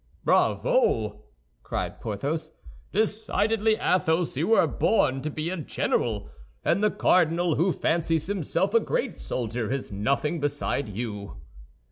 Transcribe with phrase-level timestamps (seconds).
[0.25, 1.25] "Bravo!"
[1.61, 2.53] cried Porthos.
[2.91, 6.27] "Decidedly, Athos, you were born to be a general,
[6.65, 11.37] and the cardinal, who fancies himself a great soldier, is nothing beside you."